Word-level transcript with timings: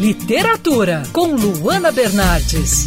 Literatura 0.00 1.02
com 1.12 1.34
Luana 1.34 1.92
Bernardes. 1.92 2.86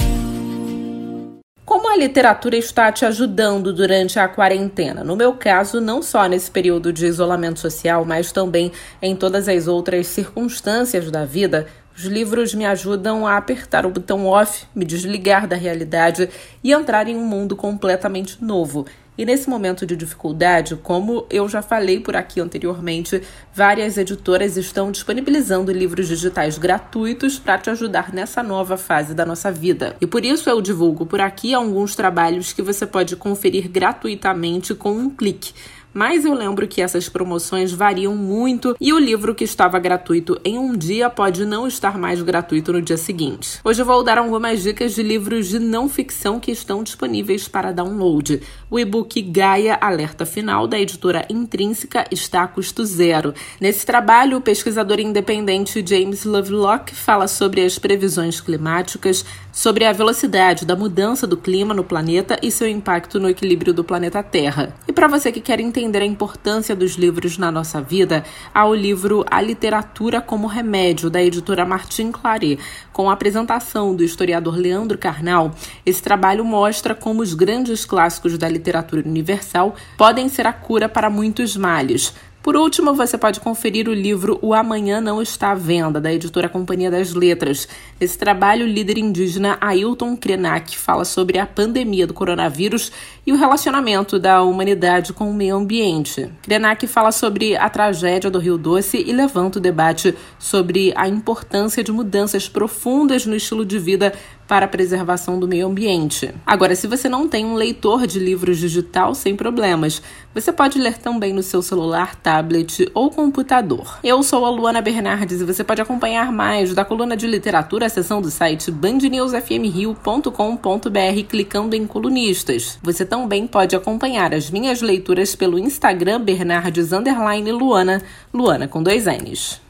Como 1.66 1.90
a 1.90 1.96
literatura 1.96 2.58
está 2.58 2.92
te 2.92 3.06
ajudando 3.06 3.74
durante 3.74 4.20
a 4.20 4.28
quarentena? 4.28 5.04
No 5.04 5.16
meu 5.16 5.34
caso, 5.34 5.80
não 5.80 6.02
só 6.02 6.28
nesse 6.28 6.52
período 6.52 6.92
de 6.92 7.06
isolamento 7.06 7.60
social, 7.60 8.04
mas 8.06 8.32
também 8.32 8.72
em 9.02 9.16
todas 9.16 9.48
as 9.48 9.68
outras 9.68 10.08
circunstâncias 10.08 11.10
da 11.10 11.26
vida, 11.26 11.68
os 11.98 12.04
livros 12.04 12.54
me 12.54 12.66
ajudam 12.66 13.26
a 13.26 13.38
apertar 13.38 13.86
o 13.86 13.90
botão 13.90 14.26
off, 14.26 14.66
me 14.76 14.84
desligar 14.84 15.48
da 15.48 15.56
realidade 15.56 16.30
e 16.64 16.72
entrar 16.72 17.08
em 17.08 17.16
um 17.16 17.26
mundo 17.26 17.56
completamente 17.56 18.44
novo. 18.44 18.86
E 19.18 19.26
nesse 19.26 19.50
momento 19.50 19.86
de 19.86 19.96
dificuldade, 19.96 20.76
como 20.76 21.26
eu 21.30 21.48
já 21.48 21.62
falei 21.62 22.02
por 22.02 22.18
aqui 22.18 22.42
anteriormente, 22.42 23.22
várias 23.54 23.98
editoras 23.98 24.58
estão 24.58 24.92
disponibilizando 24.92 25.72
livros 25.72 26.10
digitais 26.10 26.58
gratuitos 26.58 27.40
para 27.40 27.58
te 27.58 27.70
ajudar 27.70 28.14
nessa 28.14 28.44
nova 28.44 28.76
fase 28.76 29.14
da 29.14 29.26
nossa 29.26 29.50
vida. 29.50 29.96
E 30.02 30.06
por 30.06 30.26
isso 30.26 30.50
eu 30.50 30.62
divulgo 30.62 31.06
por 31.06 31.22
aqui 31.22 31.54
alguns 31.54 31.96
trabalhos 31.96 32.52
que 32.52 32.62
você 32.62 32.86
pode 32.86 33.16
conferir 33.16 33.70
gratuitamente 33.70 34.76
com 34.76 34.92
um 34.92 35.10
clique. 35.10 35.54
Mas 35.98 36.26
eu 36.26 36.34
lembro 36.34 36.68
que 36.68 36.82
essas 36.82 37.08
promoções 37.08 37.72
variam 37.72 38.14
muito 38.18 38.76
e 38.82 38.92
o 38.92 39.00
livro 39.00 39.34
que 39.34 39.46
estava 39.46 39.80
gratuito 39.80 40.38
em 40.44 40.60
um 40.60 40.76
dia 40.76 41.10
pode 41.10 41.46
não 41.46 41.66
estar 41.66 41.98
mais 41.98 42.22
gratuito 42.22 42.74
no 42.74 42.82
dia 42.82 42.98
seguinte. 42.98 43.62
Hoje 43.64 43.82
eu 43.82 43.86
vou 43.86 44.04
dar 44.04 44.18
algumas 44.18 44.62
dicas 44.62 44.94
de 44.94 45.02
livros 45.02 45.48
de 45.48 45.58
não 45.58 45.88
ficção 45.88 46.38
que 46.38 46.52
estão 46.52 46.84
disponíveis 46.84 47.48
para 47.48 47.72
download. 47.72 48.42
O 48.70 48.78
e-book 48.78 49.22
Gaia 49.22 49.78
Alerta 49.80 50.26
Final, 50.26 50.68
da 50.68 50.78
editora 50.78 51.26
Intrínseca, 51.30 52.04
está 52.12 52.44
a 52.44 52.48
custo 52.50 52.84
zero. 52.84 53.34
Nesse 53.62 53.86
trabalho, 53.86 54.40
o 54.40 54.42
pesquisador 54.42 55.00
independente 55.00 55.82
James 55.88 56.26
Lovelock 56.26 56.94
fala 56.94 57.26
sobre 57.26 57.62
as 57.62 57.80
previsões 57.80 58.42
climáticas, 58.42 59.24
sobre 59.50 59.86
a 59.86 59.94
velocidade 59.94 60.66
da 60.66 60.76
mudança 60.76 61.26
do 61.26 61.38
clima 61.38 61.74
no 61.74 61.86
planeta 61.86 62.38
e 62.44 62.52
seu 62.52 62.68
impacto 62.68 63.18
no 63.18 63.30
equilíbrio 63.30 63.74
do 63.74 63.82
planeta 63.82 64.22
Terra. 64.22 64.76
E 64.86 64.92
para 64.92 65.08
você 65.08 65.32
que 65.32 65.40
quer 65.40 65.62
entender 65.62 65.85
a 66.02 66.06
importância 66.06 66.76
dos 66.76 66.94
livros 66.94 67.38
na 67.38 67.52
nossa 67.52 67.82
vida, 67.82 68.24
há 68.54 68.66
o 68.66 68.74
livro 68.74 69.24
A 69.30 69.42
Literatura 69.42 70.22
como 70.22 70.48
Remédio, 70.48 71.10
da 71.10 71.22
editora 71.22 71.66
Martin 71.66 72.12
Claret. 72.12 72.60
Com 72.92 73.10
a 73.10 73.14
apresentação 73.14 73.96
do 73.96 74.04
historiador 74.04 74.58
Leandro 74.58 74.98
Carnal, 74.98 75.54
esse 75.86 76.02
trabalho 76.02 76.44
mostra 76.44 76.96
como 76.96 77.22
os 77.22 77.34
grandes 77.34 77.86
clássicos 77.86 78.38
da 78.38 78.50
literatura 78.50 79.04
universal 79.06 79.76
podem 79.98 80.28
ser 80.28 80.48
a 80.48 80.54
cura 80.54 80.90
para 80.90 81.10
muitos 81.10 81.56
males 81.56 82.14
por 82.46 82.56
último, 82.56 82.94
você 82.94 83.18
pode 83.18 83.40
conferir 83.40 83.90
o 83.90 83.92
livro 83.92 84.38
O 84.40 84.54
Amanhã 84.54 85.02
Não 85.02 85.20
Está 85.20 85.50
à 85.50 85.56
Venda, 85.56 86.00
da 86.00 86.14
editora 86.14 86.48
Companhia 86.48 86.92
das 86.92 87.12
Letras. 87.12 87.68
Esse 88.00 88.16
trabalho, 88.20 88.68
o 88.68 88.70
líder 88.70 89.00
indígena 89.00 89.58
Ailton 89.60 90.16
Krenak 90.16 90.78
fala 90.78 91.06
sobre 91.06 91.40
a 91.40 91.48
pandemia 91.48 92.06
do 92.06 92.14
coronavírus 92.14 92.92
e 93.26 93.32
o 93.32 93.36
relacionamento 93.36 94.20
da 94.20 94.44
humanidade 94.44 95.12
com 95.12 95.28
o 95.28 95.34
meio 95.34 95.56
ambiente. 95.56 96.30
Krenak 96.44 96.86
fala 96.86 97.12
sobre 97.12 97.58
a 97.58 97.68
tragédia 97.68 98.30
do 98.30 98.38
Rio 98.38 98.60
Doce 98.60 99.04
e 99.04 99.12
levanta 99.12 99.58
o 99.58 99.62
debate 99.62 100.14
sobre 100.38 100.94
a 100.96 101.08
importância 101.08 101.84
de 101.84 101.92
mudanças 101.92 102.48
profundas 102.48 103.26
no 103.26 103.36
estilo 103.36 103.66
de 103.66 103.80
vida 103.80 104.14
para 104.48 104.66
a 104.66 104.70
preservação 104.70 105.40
do 105.40 105.48
meio 105.48 105.68
ambiente. 105.68 106.34
Agora, 106.46 106.76
se 106.76 106.88
você 106.88 107.10
não 107.10 107.28
tem 107.28 107.46
um 107.46 107.56
leitor 107.56 108.06
de 108.06 108.20
livros 108.20 108.58
digital, 108.58 109.16
sem 109.16 109.36
problemas. 109.36 110.02
Você 110.34 110.52
pode 110.52 110.78
ler 110.78 110.98
também 110.98 111.34
no 111.34 111.42
seu 111.42 111.62
celular, 111.62 112.16
tablet 112.16 112.92
ou 112.94 113.10
computador. 113.10 114.00
Eu 114.04 114.22
sou 114.22 114.46
a 114.46 114.50
Luana 114.50 114.82
Bernardes 114.82 115.40
e 115.40 115.46
você 115.46 115.64
pode 115.64 115.82
acompanhar 115.82 116.32
mais 116.32 116.74
da 116.74 116.84
coluna 116.84 117.16
de 117.16 117.26
literatura, 117.26 117.86
a 117.86 117.90
seção 117.90 118.22
do 118.22 118.30
site 118.30 118.70
bandnewsfmrio.com.br 118.70 121.24
clicando 121.28 121.76
em 121.76 121.88
colunistas. 121.88 122.78
Você 122.84 123.06
também 123.06 123.48
pode 123.48 123.76
acompanhar 123.76 124.34
as 124.34 124.52
minhas 124.52 124.82
leituras 124.82 125.36
pelo 125.36 125.58
Instagram 125.58 126.22
Bernardes 126.22 126.90
Luana, 126.92 128.02
Luana 128.34 128.68
com 128.68 128.84
dois 128.84 129.06
N's. 129.06 129.65